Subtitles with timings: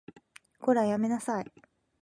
[0.59, 1.51] こら、やめなさい